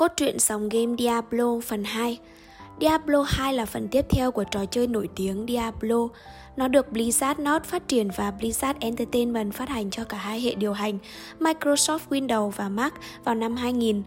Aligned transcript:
Cốt 0.00 0.12
truyện 0.16 0.38
dòng 0.38 0.68
game 0.68 0.96
Diablo 0.98 1.60
phần 1.64 1.84
2 1.84 2.18
Diablo 2.80 3.22
2 3.22 3.54
là 3.54 3.66
phần 3.66 3.88
tiếp 3.88 4.06
theo 4.10 4.30
của 4.30 4.44
trò 4.44 4.64
chơi 4.64 4.86
nổi 4.86 5.08
tiếng 5.16 5.46
Diablo. 5.48 6.08
Nó 6.56 6.68
được 6.68 6.86
Blizzard 6.92 7.34
North 7.42 7.64
phát 7.64 7.88
triển 7.88 8.08
và 8.16 8.32
Blizzard 8.40 8.74
Entertainment 8.80 9.54
phát 9.54 9.68
hành 9.68 9.90
cho 9.90 10.04
cả 10.04 10.16
hai 10.16 10.40
hệ 10.40 10.54
điều 10.54 10.72
hành 10.72 10.98
Microsoft 11.40 11.98
Windows 12.08 12.50
và 12.50 12.68
Mac 12.68 12.94
vào 13.24 13.34
năm 13.34 13.56
2000. 13.56 14.02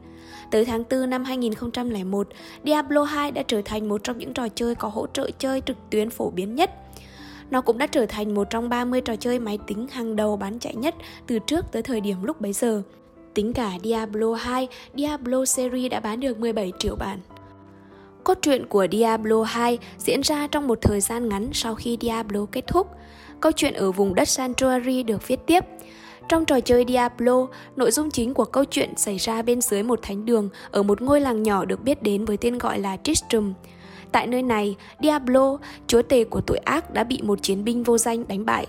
Tới 0.51 0.65
tháng 0.65 0.83
4 0.89 1.09
năm 1.09 1.23
2001, 1.23 2.27
Diablo 2.65 3.03
2 3.03 3.31
đã 3.31 3.43
trở 3.47 3.61
thành 3.65 3.89
một 3.89 4.03
trong 4.03 4.17
những 4.17 4.33
trò 4.33 4.47
chơi 4.55 4.75
có 4.75 4.87
hỗ 4.87 5.07
trợ 5.13 5.29
chơi 5.39 5.61
trực 5.61 5.77
tuyến 5.89 6.09
phổ 6.09 6.29
biến 6.29 6.55
nhất. 6.55 6.71
Nó 7.51 7.61
cũng 7.61 7.77
đã 7.77 7.87
trở 7.87 8.05
thành 8.05 8.33
một 8.33 8.49
trong 8.49 8.69
30 8.69 9.01
trò 9.01 9.15
chơi 9.15 9.39
máy 9.39 9.59
tính 9.67 9.87
hàng 9.91 10.15
đầu 10.15 10.37
bán 10.37 10.59
chạy 10.59 10.75
nhất 10.75 10.95
từ 11.27 11.39
trước 11.39 11.65
tới 11.71 11.81
thời 11.81 12.01
điểm 12.01 12.23
lúc 12.23 12.41
bấy 12.41 12.53
giờ. 12.53 12.83
Tính 13.33 13.53
cả 13.53 13.71
Diablo 13.83 14.33
2, 14.33 14.67
Diablo 14.95 15.45
series 15.45 15.91
đã 15.91 15.99
bán 15.99 16.19
được 16.19 16.39
17 16.39 16.71
triệu 16.79 16.95
bản. 16.95 17.19
Cốt 18.23 18.37
truyện 18.41 18.65
của 18.67 18.87
Diablo 18.91 19.43
2 19.43 19.77
diễn 19.97 20.21
ra 20.21 20.47
trong 20.47 20.67
một 20.67 20.81
thời 20.81 21.01
gian 21.01 21.29
ngắn 21.29 21.49
sau 21.53 21.75
khi 21.75 21.97
Diablo 22.01 22.45
kết 22.51 22.67
thúc. 22.67 22.87
Câu 23.39 23.51
chuyện 23.51 23.73
ở 23.73 23.91
vùng 23.91 24.15
đất 24.15 24.27
Sanctuary 24.27 25.03
được 25.03 25.27
viết 25.27 25.39
tiếp. 25.45 25.63
Trong 26.29 26.45
trò 26.45 26.59
chơi 26.59 26.85
Diablo, 26.87 27.47
nội 27.75 27.91
dung 27.91 28.11
chính 28.11 28.33
của 28.33 28.45
câu 28.45 28.65
chuyện 28.65 28.97
xảy 28.97 29.17
ra 29.17 29.41
bên 29.41 29.61
dưới 29.61 29.83
một 29.83 29.99
thánh 30.01 30.25
đường 30.25 30.49
ở 30.71 30.83
một 30.83 31.01
ngôi 31.01 31.21
làng 31.21 31.43
nhỏ 31.43 31.65
được 31.65 31.83
biết 31.83 32.03
đến 32.03 32.25
với 32.25 32.37
tên 32.37 32.57
gọi 32.57 32.79
là 32.79 32.97
Tristram. 33.03 33.53
Tại 34.11 34.27
nơi 34.27 34.43
này, 34.43 34.75
Diablo, 35.01 35.57
chúa 35.87 36.01
tể 36.01 36.23
của 36.23 36.41
tội 36.41 36.57
ác 36.57 36.93
đã 36.93 37.03
bị 37.03 37.19
một 37.23 37.39
chiến 37.41 37.63
binh 37.63 37.83
vô 37.83 37.97
danh 37.97 38.27
đánh 38.27 38.45
bại. 38.45 38.67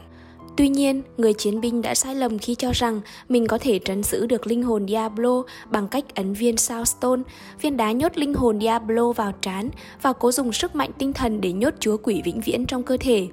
Tuy 0.56 0.68
nhiên, 0.68 1.02
người 1.16 1.34
chiến 1.34 1.60
binh 1.60 1.82
đã 1.82 1.94
sai 1.94 2.14
lầm 2.14 2.38
khi 2.38 2.54
cho 2.54 2.72
rằng 2.72 3.00
mình 3.28 3.46
có 3.46 3.58
thể 3.58 3.78
trấn 3.78 4.02
giữ 4.02 4.26
được 4.26 4.46
linh 4.46 4.62
hồn 4.62 4.88
Diablo 4.88 5.42
bằng 5.70 5.88
cách 5.88 6.14
ấn 6.14 6.32
viên 6.32 6.56
Soulstone, 6.56 7.22
viên 7.60 7.76
đá 7.76 7.92
nhốt 7.92 8.18
linh 8.18 8.34
hồn 8.34 8.60
Diablo 8.60 9.12
vào 9.12 9.32
trán 9.40 9.70
và 10.02 10.12
cố 10.12 10.32
dùng 10.32 10.52
sức 10.52 10.74
mạnh 10.74 10.90
tinh 10.98 11.12
thần 11.12 11.40
để 11.40 11.52
nhốt 11.52 11.74
chúa 11.80 11.96
quỷ 11.96 12.22
vĩnh 12.24 12.40
viễn 12.40 12.66
trong 12.66 12.82
cơ 12.82 12.96
thể. 13.00 13.28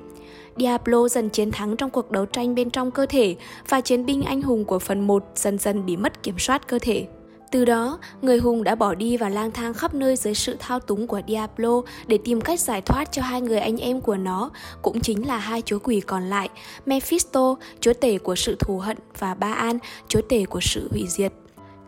Diablo 0.58 1.08
dần 1.08 1.30
chiến 1.30 1.52
thắng 1.52 1.78
trong 1.78 1.90
cuộc 1.90 2.12
đấu 2.12 2.26
tranh 2.26 2.56
bên 2.56 2.70
trong 2.70 2.92
cơ 2.92 3.06
thể 3.06 3.36
và 3.70 3.82
chiến 3.82 4.06
binh 4.06 4.22
anh 4.22 4.42
hùng 4.42 4.66
của 4.66 4.80
phần 4.80 5.08
1 5.08 5.23
dần 5.36 5.58
dần 5.58 5.86
bị 5.86 5.98
mất 5.98 6.23
kiểm 6.23 6.40
soát 6.40 6.67
cơ 6.67 6.80
thể. 6.80 7.06
Từ 7.52 7.66
đó, 7.66 8.00
người 8.22 8.38
hùng 8.38 8.64
đã 8.64 8.76
bỏ 8.76 8.96
đi 8.96 9.18
và 9.18 9.30
lang 9.30 9.52
thang 9.52 9.74
khắp 9.74 9.94
nơi 9.94 10.16
dưới 10.16 10.36
sự 10.36 10.56
thao 10.60 10.80
túng 10.80 11.08
của 11.08 11.22
Diablo 11.28 11.82
để 12.08 12.20
tìm 12.24 12.42
cách 12.42 12.60
giải 12.60 12.82
thoát 12.82 13.12
cho 13.12 13.22
hai 13.22 13.42
người 13.42 13.60
anh 13.60 13.78
em 13.78 14.02
của 14.02 14.16
nó, 14.16 14.50
cũng 14.82 15.02
chính 15.02 15.28
là 15.28 15.38
hai 15.38 15.62
chúa 15.66 15.80
quỷ 15.80 16.00
còn 16.00 16.24
lại, 16.24 16.50
Mephisto, 16.86 17.56
chúa 17.80 17.94
tể 17.94 18.18
của 18.18 18.36
sự 18.36 18.56
thù 18.60 18.78
hận 18.78 18.98
và 19.20 19.34
Baal, 19.34 19.76
chúa 20.08 20.22
tể 20.22 20.46
của 20.46 20.60
sự 20.62 20.88
hủy 20.92 21.06
diệt. 21.08 21.34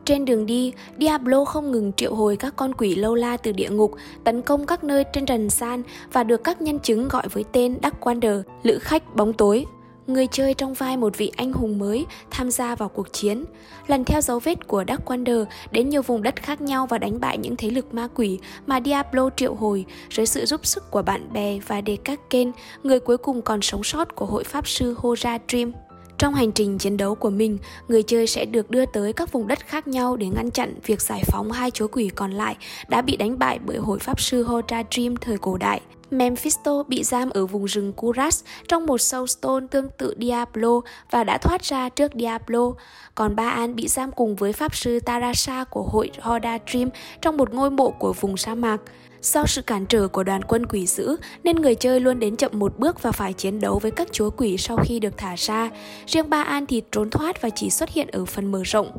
Trên 0.06 0.26
đường 0.26 0.46
đi, 0.46 0.74
Diablo 1.00 1.46
không 1.46 1.72
ngừng 1.72 1.94
triệu 1.94 2.16
hồi 2.16 2.36
các 2.36 2.54
con 2.56 2.74
quỷ 2.74 2.96
lâu 2.96 3.16
la 3.16 3.38
từ 3.38 3.52
địa 3.52 3.70
ngục, 3.70 3.92
tấn 4.24 4.42
công 4.42 4.66
các 4.66 4.84
nơi 4.84 5.04
trên 5.14 5.26
trần 5.26 5.50
san 5.50 5.84
và 6.14 6.24
được 6.24 6.44
các 6.44 6.62
nhân 6.62 6.80
chứng 6.80 7.08
gọi 7.08 7.28
với 7.28 7.44
tên 7.52 7.78
Dark 7.84 8.00
Wander, 8.00 8.42
lữ 8.64 8.80
khách 8.80 9.16
bóng 9.16 9.34
tối 9.34 9.66
người 10.08 10.28
chơi 10.28 10.54
trong 10.54 10.74
vai 10.74 10.98
một 10.98 11.18
vị 11.18 11.32
anh 11.36 11.54
hùng 11.54 11.80
mới 11.80 12.06
tham 12.32 12.52
gia 12.52 12.76
vào 12.76 12.90
cuộc 12.90 13.14
chiến, 13.14 13.44
lần 13.88 14.04
theo 14.04 14.22
dấu 14.22 14.40
vết 14.40 14.68
của 14.68 14.84
Dark 14.88 15.06
Wander 15.06 15.46
đến 15.72 15.90
nhiều 15.90 16.02
vùng 16.02 16.24
đất 16.24 16.36
khác 16.36 16.62
nhau 16.62 16.88
và 16.88 16.98
đánh 16.98 17.20
bại 17.20 17.38
những 17.38 17.56
thế 17.56 17.70
lực 17.70 17.94
ma 17.94 18.08
quỷ 18.16 18.40
mà 18.68 18.82
Diablo 18.86 19.30
triệu 19.36 19.56
hồi 19.56 19.86
dưới 20.10 20.26
sự 20.26 20.46
giúp 20.46 20.66
sức 20.66 20.92
của 20.92 21.02
bạn 21.02 21.34
bè 21.34 21.60
và 21.68 21.82
Dekaken, 21.88 22.52
người 22.84 23.00
cuối 23.00 23.18
cùng 23.18 23.42
còn 23.42 23.62
sống 23.62 23.84
sót 23.84 24.16
của 24.16 24.26
hội 24.26 24.44
pháp 24.44 24.68
sư 24.68 24.96
Hora 24.98 25.38
Dream. 25.48 25.72
Trong 26.18 26.34
hành 26.34 26.52
trình 26.52 26.78
chiến 26.78 26.98
đấu 26.98 27.16
của 27.16 27.30
mình, 27.30 27.58
người 27.88 28.04
chơi 28.04 28.28
sẽ 28.28 28.46
được 28.46 28.70
đưa 28.70 28.86
tới 28.86 29.14
các 29.14 29.32
vùng 29.32 29.48
đất 29.48 29.60
khác 29.68 29.88
nhau 29.88 30.16
để 30.16 30.28
ngăn 30.28 30.52
chặn 30.52 30.76
việc 30.86 31.02
giải 31.02 31.24
phóng 31.28 31.52
hai 31.52 31.72
chúa 31.72 31.88
quỷ 31.88 32.10
còn 32.16 32.32
lại 32.32 32.56
đã 32.88 33.02
bị 33.02 33.18
đánh 33.18 33.40
bại 33.40 33.60
bởi 33.66 33.78
hội 33.78 34.00
pháp 34.00 34.22
sư 34.22 34.44
Hora 34.44 34.84
Dream 34.92 35.18
thời 35.18 35.38
cổ 35.38 35.58
đại. 35.58 35.82
Mephisto 36.14 36.84
bị 36.88 37.04
giam 37.04 37.30
ở 37.30 37.46
vùng 37.46 37.66
rừng 37.66 37.94
Kuras 37.94 38.44
trong 38.68 38.86
một 38.86 38.98
soulstone 38.98 39.66
tương 39.72 39.90
tự 39.98 40.16
Diablo 40.20 40.82
và 41.12 41.24
đã 41.24 41.38
thoát 41.38 41.62
ra 41.62 41.90
trước 41.90 42.12
Diablo. 42.20 42.72
Còn 43.16 43.36
Baal 43.36 43.72
bị 43.72 43.88
giam 43.88 44.12
cùng 44.12 44.36
với 44.36 44.54
pháp 44.54 44.76
sư 44.76 45.00
Tarasha 45.00 45.64
của 45.64 45.84
hội 45.84 46.12
Hoda 46.22 46.58
Dream 46.72 46.90
trong 47.22 47.38
một 47.38 47.54
ngôi 47.54 47.72
mộ 47.72 47.90
của 47.90 48.14
vùng 48.14 48.38
sa 48.38 48.56
mạc. 48.56 48.78
Do 49.22 49.46
sự 49.46 49.62
cản 49.62 49.86
trở 49.86 50.08
của 50.08 50.24
đoàn 50.24 50.42
quân 50.44 50.66
quỷ 50.66 50.86
dữ 50.86 51.16
nên 51.44 51.56
người 51.56 51.76
chơi 51.76 52.00
luôn 52.00 52.20
đến 52.20 52.36
chậm 52.36 52.52
một 52.54 52.80
bước 52.80 53.02
và 53.02 53.12
phải 53.12 53.34
chiến 53.34 53.60
đấu 53.60 53.80
với 53.80 53.92
các 53.92 54.08
chúa 54.12 54.30
quỷ 54.30 54.58
sau 54.58 54.78
khi 54.78 55.00
được 55.00 55.18
thả 55.18 55.36
ra. 55.38 55.70
Riêng 56.08 56.30
Baal 56.30 56.64
thì 56.68 56.82
trốn 56.92 57.10
thoát 57.10 57.42
và 57.42 57.50
chỉ 57.50 57.70
xuất 57.70 57.90
hiện 57.90 58.08
ở 58.08 58.26
phần 58.26 58.52
mở 58.52 58.62
rộng. 58.66 58.92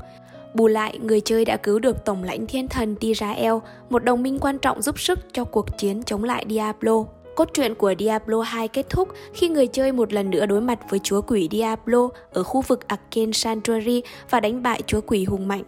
Bù 0.54 0.66
lại, 0.66 0.98
người 1.02 1.20
chơi 1.20 1.44
đã 1.44 1.56
cứu 1.56 1.78
được 1.78 2.04
Tổng 2.04 2.22
lãnh 2.22 2.46
thiên 2.46 2.68
thần 2.68 2.96
Tirael, 2.96 3.52
một 3.90 4.04
đồng 4.04 4.22
minh 4.22 4.38
quan 4.38 4.58
trọng 4.58 4.82
giúp 4.82 5.00
sức 5.00 5.18
cho 5.32 5.44
cuộc 5.44 5.78
chiến 5.78 6.02
chống 6.02 6.24
lại 6.24 6.46
Diablo. 6.48 7.04
Cốt 7.36 7.48
truyện 7.54 7.74
của 7.74 7.94
Diablo 7.98 8.40
2 8.40 8.68
kết 8.68 8.86
thúc 8.90 9.08
khi 9.32 9.48
người 9.48 9.66
chơi 9.66 9.92
một 9.92 10.12
lần 10.12 10.30
nữa 10.30 10.46
đối 10.46 10.60
mặt 10.60 10.78
với 10.90 11.00
chúa 11.02 11.20
quỷ 11.20 11.48
Diablo 11.52 12.08
ở 12.32 12.42
khu 12.42 12.60
vực 12.60 12.88
Arcane 12.88 13.32
Sanctuary 13.32 14.02
và 14.30 14.40
đánh 14.40 14.62
bại 14.62 14.82
chúa 14.86 15.00
quỷ 15.00 15.24
hùng 15.24 15.48
mạnh. 15.48 15.62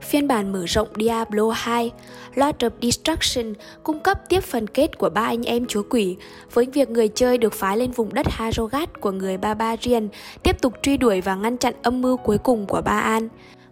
Phiên 0.00 0.28
bản 0.28 0.52
mở 0.52 0.64
rộng 0.66 0.88
Diablo 0.96 1.50
2, 1.50 1.90
Lord 2.34 2.56
of 2.58 2.70
Destruction 2.82 3.52
cung 3.82 3.98
cấp 3.98 4.20
tiếp 4.28 4.40
phần 4.40 4.66
kết 4.66 4.98
của 4.98 5.08
ba 5.08 5.22
anh 5.22 5.42
em 5.42 5.66
chúa 5.66 5.82
quỷ, 5.90 6.16
với 6.52 6.66
việc 6.72 6.90
người 6.90 7.08
chơi 7.08 7.38
được 7.38 7.52
phái 7.52 7.76
lên 7.76 7.90
vùng 7.90 8.14
đất 8.14 8.26
Harogat 8.28 9.00
của 9.00 9.10
người 9.10 9.36
Barbarian, 9.36 10.08
tiếp 10.42 10.62
tục 10.62 10.72
truy 10.82 10.96
đuổi 10.96 11.20
và 11.20 11.34
ngăn 11.34 11.56
chặn 11.56 11.74
âm 11.82 12.02
mưu 12.02 12.16
cuối 12.16 12.38
cùng 12.38 12.66
của 12.66 12.80
ba 12.84 12.98
an 12.98 13.28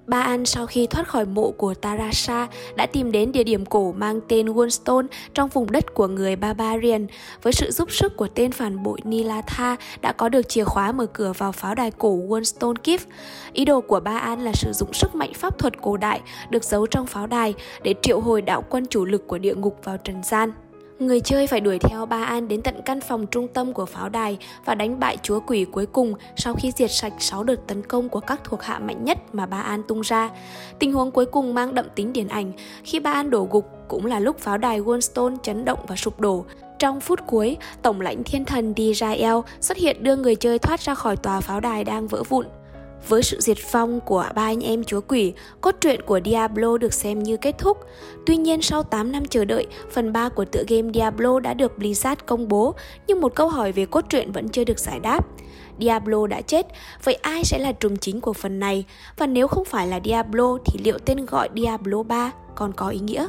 Ba 0.07 0.21
An 0.21 0.47
sau 0.47 0.67
khi 0.67 0.87
thoát 0.87 1.09
khỏi 1.09 1.27
mộ 1.27 1.51
của 1.51 1.75
Tarasha 1.75 2.49
đã 2.77 2.87
tìm 2.87 3.13
đến 3.13 3.33
địa 3.33 3.45
điểm 3.45 3.67
cổ 3.67 3.93
mang 3.93 4.21
tên 4.29 4.47
Wonstone 4.47 5.07
trong 5.35 5.49
vùng 5.49 5.71
đất 5.71 5.95
của 5.95 6.09
người 6.09 6.37
Barbarian. 6.37 7.07
Với 7.43 7.53
sự 7.53 7.71
giúp 7.71 7.93
sức 7.93 8.17
của 8.17 8.29
tên 8.35 8.53
phản 8.53 8.83
bội 8.83 8.99
Nilatha 9.05 9.77
đã 10.01 10.13
có 10.13 10.29
được 10.29 10.49
chìa 10.49 10.65
khóa 10.65 10.93
mở 10.93 11.07
cửa 11.07 11.33
vào 11.39 11.53
pháo 11.53 11.75
đài 11.75 11.91
cổ 11.91 12.17
Wonstone 12.29 12.75
Keep. 12.75 13.01
Ý 13.53 13.65
đồ 13.65 13.81
của 13.81 14.01
Ba 14.01 14.19
An 14.19 14.45
là 14.45 14.53
sử 14.53 14.73
dụng 14.73 14.93
sức 14.93 15.15
mạnh 15.15 15.33
pháp 15.35 15.59
thuật 15.59 15.81
cổ 15.83 15.97
đại 15.97 16.21
được 16.51 16.65
giấu 16.65 16.87
trong 16.87 17.07
pháo 17.07 17.27
đài 17.27 17.55
để 17.83 17.95
triệu 18.03 18.21
hồi 18.21 18.43
đạo 18.43 18.65
quân 18.69 18.87
chủ 18.87 19.05
lực 19.05 19.29
của 19.29 19.39
địa 19.39 19.55
ngục 19.55 19.79
vào 19.85 19.97
trần 19.97 20.23
gian. 20.23 20.53
Người 20.99 21.21
chơi 21.21 21.47
phải 21.47 21.61
đuổi 21.61 21.79
theo 21.79 22.07
Ba 22.07 22.25
An 22.25 22.49
đến 22.49 22.63
tận 22.63 22.83
căn 22.85 23.01
phòng 23.01 23.27
trung 23.27 23.49
tâm 23.49 23.73
của 23.73 23.87
pháo 23.87 24.09
đài 24.09 24.39
và 24.65 24.75
đánh 24.75 25.01
bại 25.01 25.17
chúa 25.23 25.41
quỷ 25.41 25.65
cuối 25.65 25.87
cùng 25.87 26.15
sau 26.37 26.55
khi 26.55 26.73
diệt 26.77 26.91
sạch 26.91 27.13
6 27.19 27.45
đợt 27.45 27.67
tấn 27.67 27.83
công 27.83 28.09
của 28.09 28.21
các 28.21 28.41
thuộc 28.45 28.63
hạ 28.63 28.79
mạnh 28.79 29.05
nhất 29.05 29.19
mà 29.33 29.47
Ba 29.47 29.61
An 29.61 29.83
tung 29.89 30.01
ra. 30.01 30.31
Tình 30.79 30.93
huống 30.93 31.11
cuối 31.11 31.27
cùng 31.27 31.55
mang 31.55 31.75
đậm 31.75 31.87
tính 31.95 32.13
điển 32.13 32.29
ảnh 32.29 32.53
khi 32.85 33.01
Ba 33.01 33.13
An 33.13 33.31
đổ 33.31 33.49
gục 33.51 33.69
cũng 33.89 34.07
là 34.07 34.21
lúc 34.21 34.39
pháo 34.39 34.59
đài 34.59 34.81
Wallstone 34.81 35.37
chấn 35.43 35.65
động 35.65 35.79
và 35.89 35.97
sụp 35.97 36.21
đổ. 36.21 36.45
Trong 36.79 37.01
phút 37.01 37.21
cuối, 37.27 37.57
Tổng 37.83 38.01
lãnh 38.01 38.25
thiên 38.25 38.45
thần 38.45 38.75
Dirael 38.77 39.37
xuất 39.61 39.77
hiện 39.77 40.03
đưa 40.03 40.17
người 40.17 40.37
chơi 40.37 40.59
thoát 40.59 40.81
ra 40.81 40.95
khỏi 40.95 41.17
tòa 41.17 41.41
pháo 41.41 41.61
đài 41.61 41.85
đang 41.85 42.09
vỡ 42.09 42.23
vụn. 42.23 42.47
Với 43.09 43.23
sự 43.23 43.41
diệt 43.41 43.59
vong 43.73 44.01
của 44.01 44.27
ba 44.35 44.43
anh 44.43 44.61
em 44.61 44.85
chúa 44.85 45.01
quỷ, 45.01 45.33
cốt 45.61 45.75
truyện 45.81 46.03
của 46.03 46.21
Diablo 46.25 46.79
được 46.79 46.93
xem 46.93 47.23
như 47.23 47.37
kết 47.37 47.59
thúc. 47.59 47.79
Tuy 48.27 48.37
nhiên 48.37 48.63
sau 48.63 48.83
8 48.83 49.13
năm 49.13 49.25
chờ 49.25 49.45
đợi, 49.45 49.67
phần 49.91 50.13
3 50.13 50.29
của 50.29 50.45
tựa 50.45 50.65
game 50.69 50.93
Diablo 50.95 51.41
đã 51.41 51.55
được 51.55 51.73
Blizzard 51.79 52.17
công 52.27 52.49
bố, 52.49 52.75
nhưng 53.07 53.21
một 53.21 53.35
câu 53.35 53.49
hỏi 53.49 53.73
về 53.73 53.87
cốt 53.87 54.05
truyện 54.09 54.33
vẫn 54.33 54.49
chưa 54.49 54.65
được 54.65 54.79
giải 54.79 55.01
đáp. 55.01 55.27
Diablo 55.81 56.27
đã 56.27 56.41
chết, 56.41 56.67
vậy 57.05 57.15
ai 57.15 57.45
sẽ 57.45 57.59
là 57.59 57.73
trùm 57.73 57.97
chính 57.97 58.21
của 58.21 58.33
phần 58.33 58.61
này? 58.61 58.85
Và 59.19 59.27
nếu 59.27 59.49
không 59.49 59.65
phải 59.65 59.87
là 59.87 60.01
Diablo 60.05 60.59
thì 60.65 60.79
liệu 60.85 60.99
tên 60.99 61.27
gọi 61.27 61.49
Diablo 61.57 62.03
3 62.03 62.31
còn 62.55 62.73
có 62.73 62.89
ý 62.89 62.99
nghĩa? 62.99 63.27